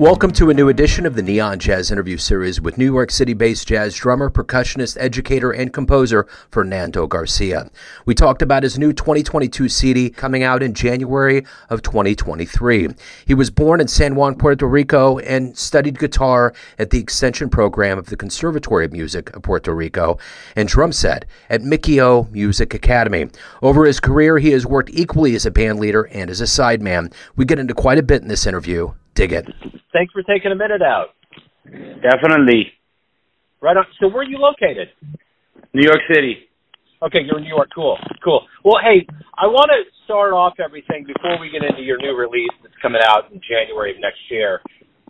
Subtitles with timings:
[0.00, 3.34] Welcome to a new edition of the Neon Jazz interview series with New York City
[3.34, 7.70] based jazz drummer, percussionist, educator, and composer Fernando Garcia.
[8.06, 12.88] We talked about his new 2022 CD coming out in January of 2023.
[13.26, 17.98] He was born in San Juan, Puerto Rico, and studied guitar at the extension program
[17.98, 20.16] of the Conservatory of Music of Puerto Rico
[20.56, 23.28] and drum set at Micheo Music Academy.
[23.60, 27.12] Over his career, he has worked equally as a band leader and as a sideman.
[27.36, 28.94] We get into quite a bit in this interview.
[29.14, 29.46] Dig it.
[29.92, 31.14] Thanks for taking a minute out.
[31.64, 32.72] Definitely.
[33.60, 33.84] Right on.
[34.00, 34.88] So where are you located?
[35.72, 36.48] New York City.
[37.02, 37.68] Okay, you're in New York.
[37.74, 38.44] Cool, cool.
[38.64, 39.06] Well, hey,
[39.38, 43.00] I want to start off everything before we get into your new release that's coming
[43.04, 44.60] out in January of next year.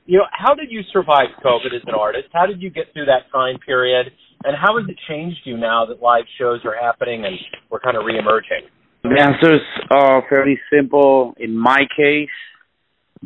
[0.07, 2.29] You know, how did you survive COVID as an artist?
[2.33, 4.07] How did you get through that time period?
[4.45, 7.35] And how has it changed you now that live shows are happening and
[7.71, 8.71] we're kind of reemerging?
[9.03, 12.29] The answer's uh, fairly simple in my case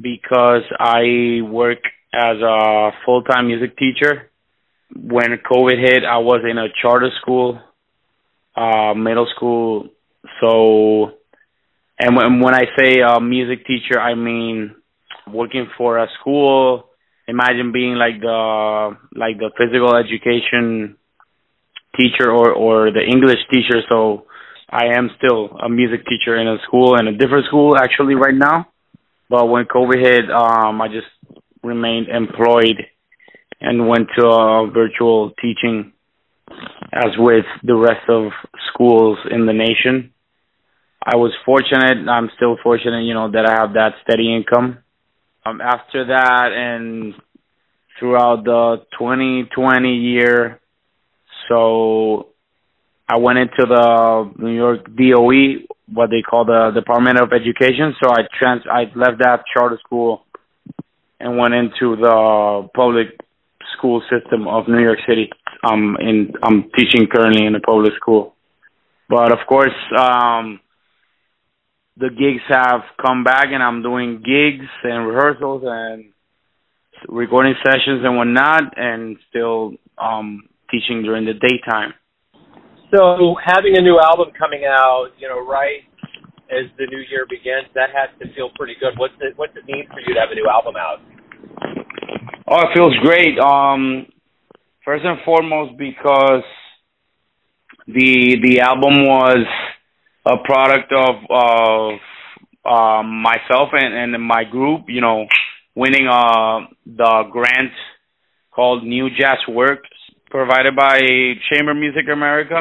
[0.01, 1.79] because I work
[2.13, 4.31] as a full-time music teacher.
[4.95, 7.59] When COVID hit, I was in a charter school,
[8.57, 9.89] uh, middle school.
[10.41, 11.13] So,
[11.99, 14.75] and when, when I say a music teacher, I mean
[15.27, 16.91] working for a school.
[17.27, 20.97] Imagine being like the like the physical education
[21.99, 23.81] teacher or or the English teacher.
[23.91, 24.27] So,
[24.69, 28.35] I am still a music teacher in a school in a different school actually right
[28.35, 28.69] now.
[29.35, 31.09] But when COVID hit, um, I just
[31.65, 32.87] remained employed
[33.61, 35.93] and went to uh, virtual teaching
[36.93, 38.31] as with the rest of
[38.69, 40.13] schools in the nation.
[41.05, 44.79] I was fortunate, I'm still fortunate, you know, that I have that steady income.
[45.45, 47.15] Um, after that and
[47.99, 50.61] throughout the 2020 year,
[51.49, 52.29] so
[53.09, 57.95] I went into the New York DOE what they call the Department of Education.
[58.03, 60.25] So I trans I left that charter school
[61.21, 63.19] and went into the public
[63.77, 65.31] school system of New York City.
[65.63, 68.35] Um in I'm teaching currently in a public school.
[69.09, 70.61] But of course, um
[71.97, 76.07] the gigs have come back and I'm doing gigs and rehearsals and
[77.09, 81.95] recording sessions and whatnot and still um teaching during the daytime.
[82.95, 85.83] So having a new album coming out, you know, right
[86.47, 88.93] as the new year begins, that has to feel pretty good.
[88.97, 91.01] What's it What's it mean for you to have a new album out?
[92.47, 93.37] Oh, it feels great.
[93.41, 94.07] Um,
[94.85, 96.45] first and foremost, because
[97.89, 99.45] the the album was
[100.27, 101.99] a product of of
[102.65, 104.83] um, myself and, and my group.
[104.87, 105.27] You know,
[105.75, 107.73] winning uh the grant
[108.53, 109.89] called New Jazz Works
[110.35, 110.99] provided by
[111.49, 112.57] Chamber Music America.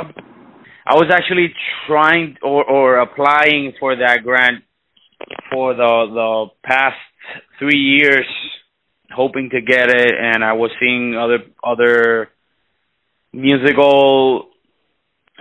[0.85, 1.51] I was actually
[1.87, 4.63] trying or, or applying for that grant
[5.51, 7.01] for the the past
[7.57, 8.27] three years,
[9.09, 12.29] hoping to get it, and I was seeing other other
[13.33, 14.49] musical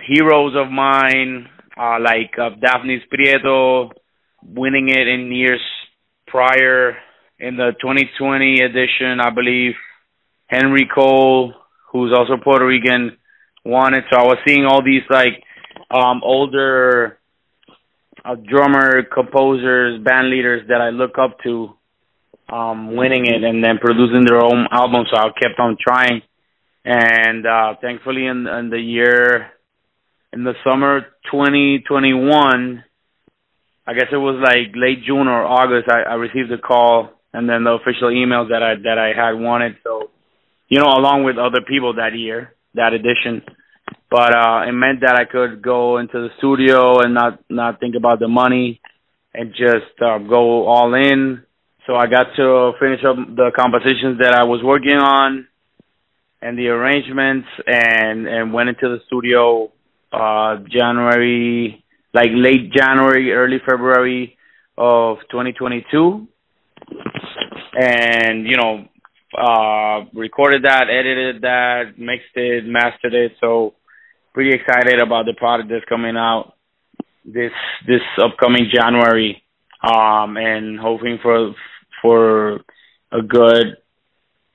[0.07, 1.47] heroes of mine,
[1.79, 3.91] uh, like uh, Dafnis Prieto,
[4.41, 5.61] winning it in years
[6.25, 6.97] prior.
[7.37, 9.73] In the 2020 edition, I believe
[10.47, 11.53] Henry Cole,
[11.93, 13.17] who's also Puerto Rican,
[13.63, 14.03] won it.
[14.11, 15.43] So I was seeing all these like
[15.89, 17.19] um older
[18.25, 21.69] uh, drummer, composers, band leaders that I look up to
[22.51, 25.05] um winning it and then producing their own album.
[25.09, 26.23] So I kept on trying.
[26.83, 29.51] And uh thankfully in in the year
[30.33, 32.83] in the summer 2021
[33.85, 37.47] I guess it was like late June or August I, I received a call and
[37.47, 40.09] then the official emails that I that I had wanted so
[40.67, 43.41] you know, along with other people that year, that edition.
[44.09, 47.95] But uh, it meant that I could go into the studio and not not think
[47.95, 48.81] about the money
[49.33, 51.43] and just uh, go all in.
[51.87, 55.47] So I got to finish up the compositions that I was working on
[56.41, 59.71] and the arrangements and and went into the studio
[60.11, 61.83] uh January
[62.13, 64.37] like late January, early February
[64.77, 66.27] of 2022.
[67.75, 68.85] And you know,
[69.37, 73.33] uh, recorded that, edited that, mixed it, mastered it.
[73.39, 73.75] So
[74.33, 76.53] pretty excited about the product that's coming out
[77.25, 77.51] this
[77.87, 79.41] this upcoming January.
[79.83, 81.53] Um, and hoping for
[82.01, 82.53] for
[83.11, 83.75] a good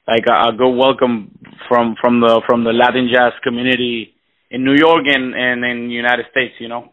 [0.07, 1.39] like a, a good welcome
[1.69, 4.15] from from the from the Latin jazz community
[4.51, 6.55] in New York and and in the United States.
[6.59, 6.93] You know.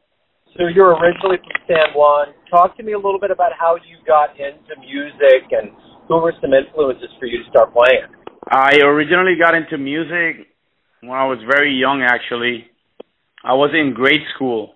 [0.57, 2.27] So you're originally from San Juan.
[2.49, 5.71] Talk to me a little bit about how you got into music and
[6.07, 8.05] who were some influences for you to start playing?
[8.47, 10.47] I originally got into music
[11.01, 12.67] when I was very young, actually.
[13.43, 14.75] I was in grade school.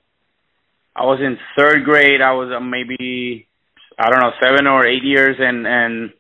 [0.96, 2.22] I was in third grade.
[2.22, 3.48] I was uh, maybe,
[3.98, 6.12] I don't know, seven or eight years, and and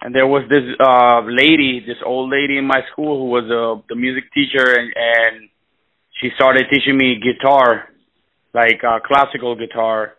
[0.00, 3.82] and there was this uh lady, this old lady in my school who was uh,
[3.88, 5.48] the music teacher, and, and
[6.20, 7.88] she started teaching me guitar,
[8.54, 10.14] like uh, classical guitar.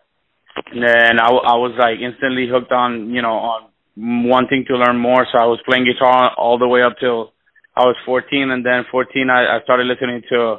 [0.72, 4.98] And then I, I was like instantly hooked on, you know, on wanting to learn
[4.98, 5.26] more.
[5.32, 7.32] So I was playing guitar all the way up till
[7.76, 10.58] I was 14, and then 14 I, I started listening to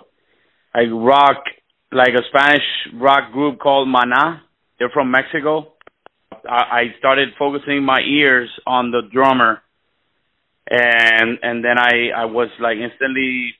[0.74, 1.44] like rock,
[1.92, 2.64] like a Spanish
[2.94, 4.44] rock group called Mana.
[4.80, 5.74] They're from Mexico
[6.48, 9.62] I, I started focusing my ears on the drummer,
[10.70, 13.56] and and then I I was like instantly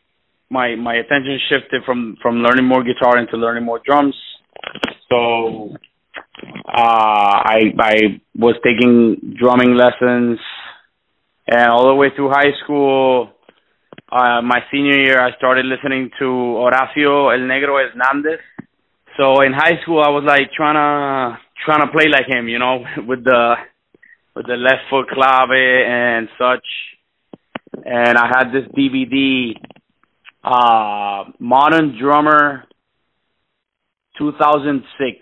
[0.50, 4.16] my my attention shifted from from learning more guitar into learning more drums.
[5.10, 5.76] So
[6.74, 7.96] I I
[8.36, 10.40] was taking drumming lessons,
[11.48, 13.30] and all the way through high school.
[14.12, 18.40] Uh, my senior year, I started listening to Horacio El Negro Hernandez.
[19.18, 22.60] So in high school, I was like trying to trying to play like him, you
[22.60, 23.56] know, with the
[24.36, 26.66] with the left foot clave and such.
[27.86, 29.54] And I had this DVD,
[30.44, 32.66] uh, Modern Drummer,
[34.18, 35.18] 2006.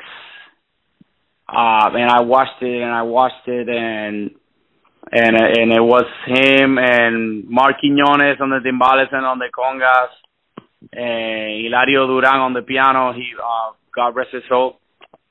[1.51, 4.31] Uh, and I watched it and I watched it and
[5.11, 10.13] and and it was him and Marc Quiñones on the timbales and on the congas,
[10.93, 13.13] and Hilario Duran on the piano.
[13.13, 14.79] He uh, God rest his soul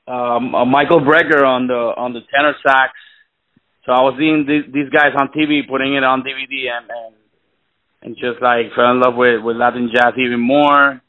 [0.09, 2.93] um, uh, Michael Brecker on the on the tenor sax.
[3.85, 7.15] So I was seeing these, these guys on TV, putting it on DVD, and and
[8.01, 11.01] and just like fell in love with with Latin jazz even more.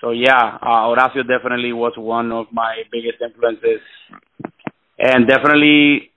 [0.00, 3.80] So yeah, uh, Horacio definitely was one of my biggest influences,
[5.04, 6.10] and definitely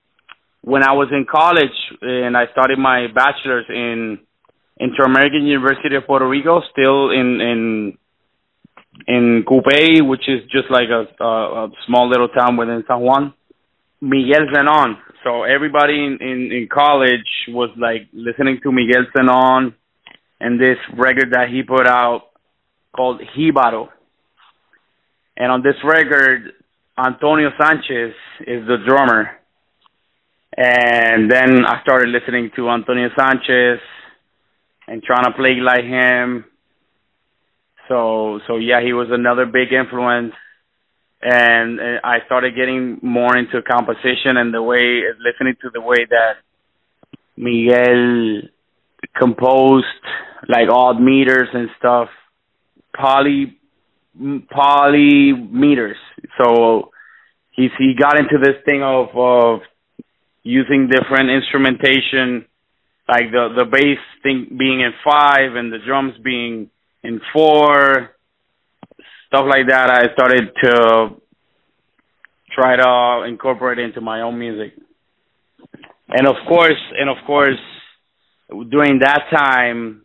[0.61, 4.19] when I was in college and I started my bachelor's in
[4.79, 7.97] Inter-American University of Puerto Rico, still in in
[9.07, 13.33] in Cupey, which is just like a, a, a small little town within San Juan.
[13.99, 14.97] Miguel Zenon.
[15.23, 19.73] So everybody in, in, in college was like listening to Miguel Zenon
[20.39, 22.29] and this record that he put out
[22.95, 23.89] called Jibaro.
[25.35, 26.53] And on this record,
[26.97, 29.31] Antonio Sanchez is the drummer.
[30.55, 33.79] And then I started listening to Antonio Sanchez
[34.87, 36.45] and trying to play like him.
[37.87, 40.33] So so yeah, he was another big influence,
[41.21, 46.37] and, I started getting more into composition and the way listening to the way that
[47.37, 48.49] Miguel
[49.15, 49.85] composed
[50.49, 52.09] like odd meters and stuff,
[52.95, 53.57] poly
[54.49, 55.97] poly meters.
[56.41, 56.91] So
[57.51, 59.59] he's he got into this thing of of
[60.43, 62.45] using different instrumentation,
[63.07, 66.69] like the the bass thing being in five and the drums being
[67.03, 68.15] in four,
[69.27, 69.89] stuff like that.
[69.89, 71.09] I started to
[72.53, 74.73] try to incorporate into my own music.
[76.09, 77.59] And of course, and of course,
[78.69, 80.03] during that time,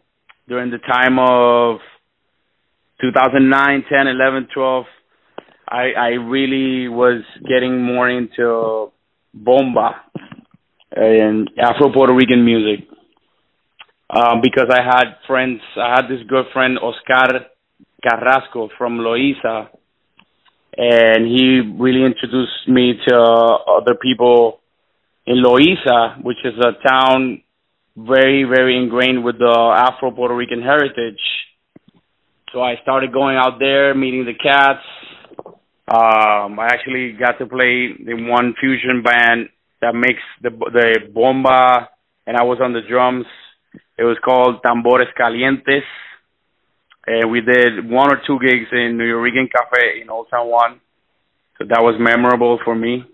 [0.48, 1.78] during the time of
[3.02, 4.84] 2009, 10, 11, 12,
[5.68, 8.92] I, I really was getting more into
[9.34, 10.02] bomba
[10.92, 12.86] and Afro Puerto Rican music
[14.10, 15.60] um, because I had friends.
[15.76, 17.46] I had this good friend Oscar
[18.02, 19.68] Carrasco from Loiza,
[20.76, 24.60] and he really introduced me to other people
[25.26, 27.42] in Loiza, which is a town
[27.96, 31.20] very, very ingrained with the Afro Puerto Rican heritage.
[32.52, 34.84] So I started going out there, meeting the cats.
[35.88, 39.48] Um, I actually got to play in one fusion band
[39.80, 41.88] that makes the the bomba,
[42.26, 43.26] and I was on the drums
[43.98, 45.84] it was called Tambores Calientes.
[47.06, 50.80] And we did one or two gigs in Nuyorican Cafe in Old San Juan.
[51.58, 53.04] So that was memorable for me.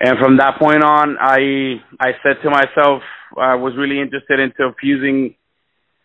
[0.00, 3.02] And from that point on, I I said to myself,
[3.38, 5.34] I was really interested into fusing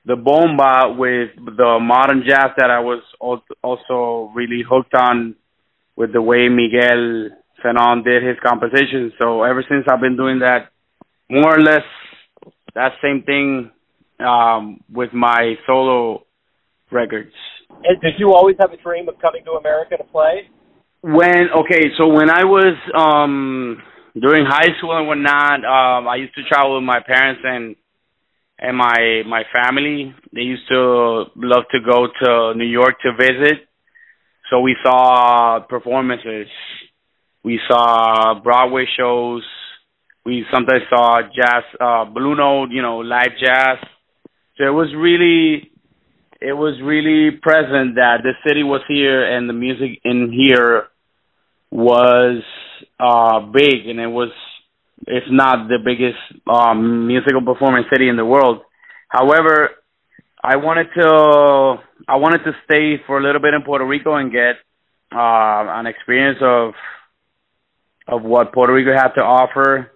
[0.06, 3.02] the bomba with the modern jazz that I was
[3.64, 5.36] also really hooked on
[5.96, 7.30] with the way Miguel
[7.64, 9.14] Zenon did his compositions.
[9.20, 10.70] So ever since I've been doing that
[11.30, 11.84] more or less
[12.76, 13.72] that same thing
[14.20, 16.26] um, with my solo
[16.92, 17.34] records.
[17.70, 20.50] And did you always have a dream of coming to America to play?
[21.02, 23.82] When okay, so when I was um
[24.20, 27.76] during high school and whatnot, um, I used to travel with my parents and
[28.66, 30.14] and my my family.
[30.34, 33.68] They used to love to go to New York to visit.
[34.50, 36.48] So we saw performances.
[37.44, 39.44] We saw Broadway shows
[40.26, 43.78] we sometimes saw jazz, uh, Blue Note, you know, live jazz.
[44.58, 45.72] So it was really,
[46.42, 50.88] it was really present that the city was here and the music in here
[51.72, 52.42] was
[53.00, 54.30] uh big and it was
[55.08, 58.62] if not the biggest um, musical performing city in the world.
[59.10, 59.70] However,
[60.44, 64.32] I wanted to I wanted to stay for a little bit in Puerto Rico and
[64.32, 64.58] get
[65.12, 66.74] uh, an experience of
[68.08, 69.92] of what Puerto Rico had to offer,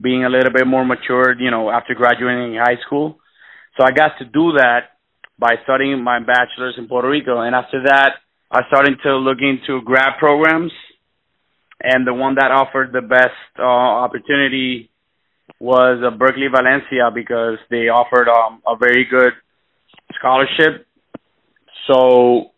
[0.00, 3.18] being a little bit more matured, you know, after graduating high school.
[3.78, 4.92] So I got to do that
[5.38, 9.82] by studying my bachelor's in Puerto Rico, and after that, I started to look into
[9.82, 10.72] grad programs,
[11.84, 14.90] and the one that offered the best uh, opportunity
[15.60, 19.32] was uh, Berklee Valencia because they offered um, a very good
[20.18, 20.86] scholarship.
[21.86, 22.52] So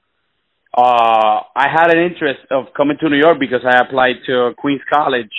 [0.76, 4.82] uh, I had an interest of coming to New York because I applied to Queens
[4.92, 5.34] College,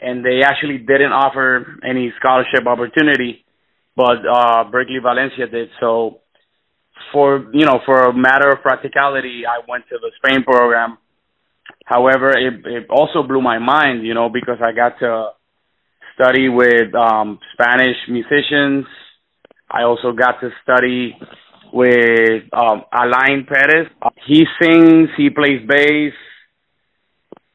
[0.00, 3.44] and they actually didn't offer any scholarship opportunity,
[3.96, 5.70] but uh, Berklee Valencia did.
[5.80, 6.20] So
[7.12, 10.98] for you know for a matter of practicality, I went to the Spain program.
[11.88, 15.30] However, it, it also blew my mind, you know, because I got to
[16.14, 18.84] study with um, Spanish musicians.
[19.70, 21.16] I also got to study
[21.72, 23.86] with um, Alain Perez.
[24.26, 26.12] He sings, he plays bass,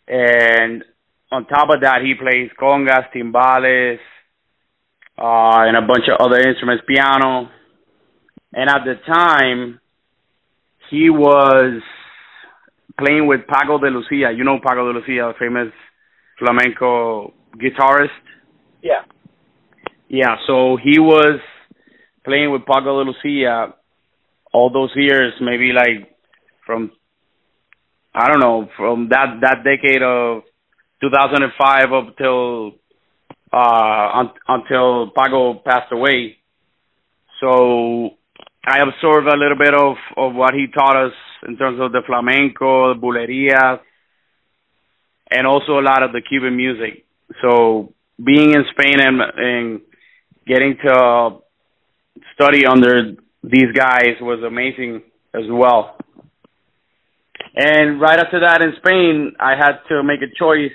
[0.07, 0.83] and
[1.31, 3.99] on top of that, he plays congas, timbales,
[5.15, 7.51] uh, and a bunch of other instruments, piano.
[8.51, 9.79] And at the time,
[10.89, 11.83] he was
[12.97, 14.31] playing with Paco de Lucia.
[14.35, 15.71] You know Paco de Lucia, famous
[16.39, 18.09] flamenco guitarist.
[18.81, 19.03] Yeah.
[20.09, 21.39] Yeah, so he was
[22.23, 23.73] playing with Paco de Lucia
[24.51, 26.15] all those years, maybe like
[26.65, 26.91] from
[28.13, 30.43] I don't know, from that that decade of
[31.01, 32.73] 2005 up till
[33.51, 36.37] uh un, until Paco passed away.
[37.41, 38.11] So
[38.65, 41.13] I absorbed a little bit of of what he taught us
[41.47, 43.79] in terms of the flamenco, the bulería,
[45.29, 47.05] and also a lot of the Cuban music.
[47.41, 47.93] So
[48.23, 49.81] being in Spain and and
[50.47, 51.39] getting to
[52.35, 55.01] study under these guys was amazing
[55.33, 55.97] as well.
[57.55, 60.71] And right after that in Spain, I had to make a choice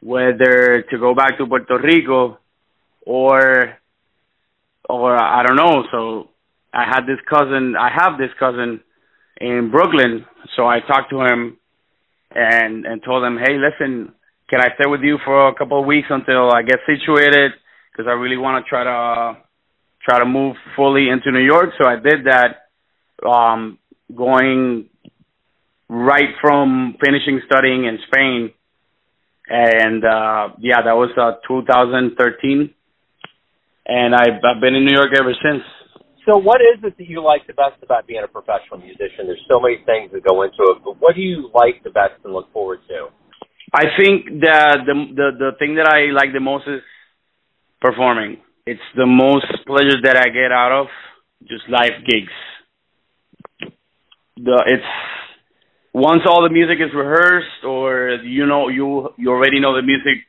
[0.00, 2.38] whether to go back to Puerto Rico
[3.02, 3.76] or
[4.88, 5.84] or I don't know.
[5.90, 6.30] So
[6.72, 8.80] I had this cousin, I have this cousin
[9.40, 11.58] in Brooklyn, so I talked to him
[12.32, 14.12] and and told him, "Hey, listen,
[14.48, 17.52] can I stay with you for a couple of weeks until I get situated
[17.90, 19.40] because I really want to try to
[20.02, 21.70] try to move fully into New York.
[21.80, 22.68] So I did that,
[23.28, 23.78] um,
[24.14, 24.86] going
[25.88, 28.50] right from finishing studying in Spain.
[29.48, 32.70] And, uh, yeah, that was, uh, 2013.
[33.86, 35.62] And I've, I've been in New York ever since.
[36.26, 39.26] So what is it that you like the best about being a professional musician?
[39.26, 42.20] There's so many things that go into it, but what do you like the best
[42.24, 43.08] and look forward to?
[43.72, 46.82] I think that the the the thing that I like the most is
[47.80, 50.86] performing it's the most pleasure that I get out of
[51.48, 52.32] just live gigs.
[54.36, 54.90] The it's
[55.92, 60.24] once all the music is rehearsed or you know you you already know the music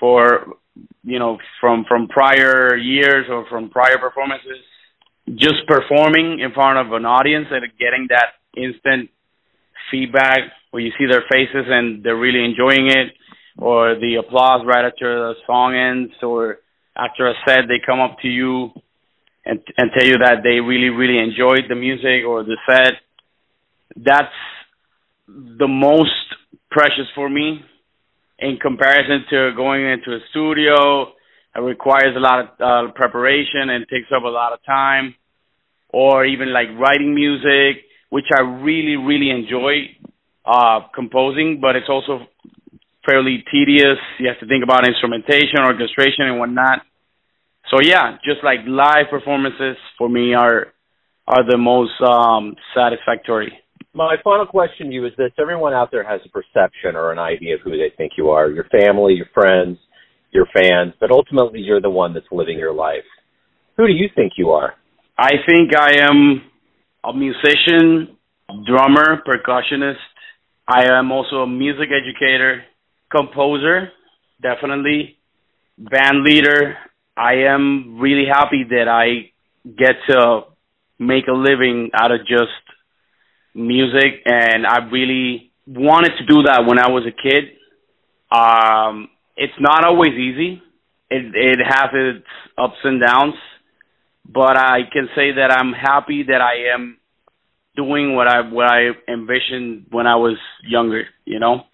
[0.00, 0.54] for
[1.02, 4.64] you know from from prior years or from prior performances
[5.34, 9.10] just performing in front of an audience and getting that instant
[9.90, 10.38] feedback
[10.70, 13.12] where you see their faces and they're really enjoying it
[13.58, 16.58] or the applause right after the song ends or
[16.96, 18.70] after a set they come up to you
[19.44, 22.94] and and tell you that they really really enjoyed the music or the set.
[23.96, 24.34] That's
[25.26, 26.10] the most
[26.70, 27.64] precious for me
[28.38, 31.12] in comparison to going into a studio
[31.56, 35.14] it requires a lot of uh, preparation and takes up a lot of time
[35.88, 39.88] or even like writing music which i really really enjoy
[40.44, 42.26] uh composing but it's also
[43.08, 43.98] fairly tedious.
[44.18, 46.82] You have to think about instrumentation, orchestration, and whatnot.
[47.70, 50.72] So yeah, just like live performances for me are
[51.26, 53.52] are the most um, satisfactory.
[53.92, 57.18] My final question to you is this: Everyone out there has a perception or an
[57.18, 58.50] idea of who they think you are.
[58.50, 59.78] Your family, your friends,
[60.36, 63.08] your fans, but ultimately you're the one that's living your life.
[63.76, 64.74] Who do you think you are?
[65.18, 66.42] I think I am
[67.02, 68.16] a musician,
[68.66, 70.06] drummer, percussionist.
[70.68, 72.64] I am also a music educator
[73.10, 73.90] composer,
[74.42, 75.16] definitely,
[75.78, 76.76] band leader.
[77.16, 79.30] I am really happy that I
[79.64, 80.42] get to
[80.98, 82.62] make a living out of just
[83.54, 87.44] music, and I really wanted to do that when I was a kid.
[88.30, 90.62] Um, it's not always easy.
[91.10, 92.26] It it has its
[92.58, 93.34] ups and downs,
[94.26, 96.98] but I can say that I'm happy that I am
[97.76, 101.04] doing what I what I envisioned when I was younger.
[101.24, 101.64] You know.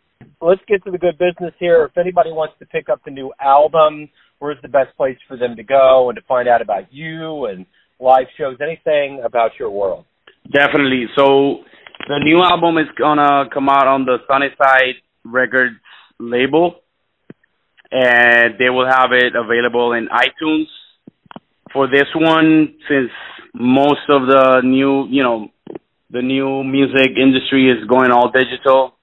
[0.40, 1.84] let's get to the good business here.
[1.84, 5.56] If anybody wants to pick up the new album, where's the best place for them
[5.56, 7.64] to go and to find out about you and
[8.00, 10.04] live shows, anything about your world?
[10.52, 11.06] Definitely.
[11.16, 11.62] So
[12.08, 15.76] the new album is gonna come out on the Sunnyside Records
[16.18, 16.82] label,
[17.92, 20.66] and they will have it available in iTunes.
[21.72, 23.10] For this one, since
[23.54, 25.48] most of the new, you know,
[26.10, 28.94] the new music industry is going all digital,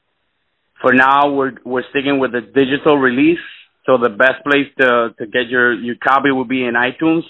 [0.81, 3.39] for now we're we're sticking with the digital release.
[3.85, 7.23] So the best place to to get your your copy will be in iTunes.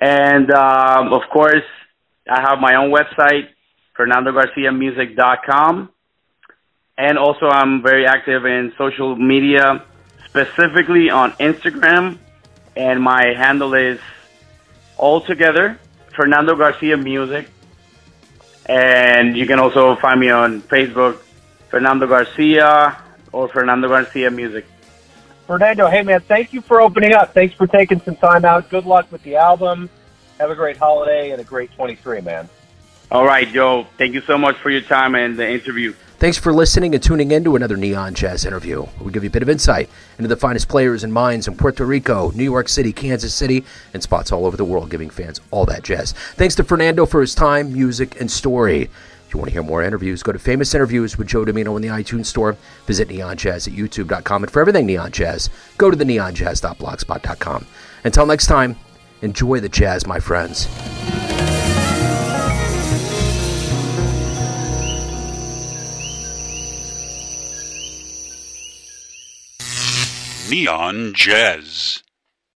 [0.00, 1.64] And um, of course,
[2.30, 3.48] I have my own website,
[3.98, 5.88] FernandoGarciaMusic.com,
[6.98, 9.84] and also I'm very active in social media,
[10.36, 12.18] specifically on Instagram,
[12.76, 13.98] and my handle is
[14.98, 15.78] altogether
[16.14, 17.48] Fernando Garcia Music.
[18.66, 21.20] And you can also find me on Facebook,
[21.70, 23.00] Fernando Garcia
[23.32, 24.66] or Fernando Garcia Music.
[25.46, 27.32] Fernando, hey man, thank you for opening up.
[27.32, 28.68] Thanks for taking some time out.
[28.68, 29.88] Good luck with the album.
[30.38, 32.48] Have a great holiday and a great 23, man.
[33.10, 33.86] All right, Joe.
[33.96, 35.94] Thank you so much for your time and the interview.
[36.18, 38.86] Thanks for listening and tuning in to another Neon Jazz interview.
[39.02, 41.84] We give you a bit of insight into the finest players and minds in Puerto
[41.84, 45.66] Rico, New York City, Kansas City, and spots all over the world, giving fans all
[45.66, 46.12] that jazz.
[46.12, 48.88] Thanks to Fernando for his time, music, and story.
[49.26, 51.82] If you want to hear more interviews, go to Famous Interviews with Joe Dimino in
[51.82, 52.56] the iTunes Store.
[52.86, 54.44] Visit Neon Jazz at YouTube.com.
[54.44, 57.66] And for everything Neon Jazz, go to the neonjazz.blogspot.com.
[58.04, 58.76] Until next time,
[59.20, 60.66] enjoy the jazz, my friends.
[70.48, 72.02] Neon Jazz.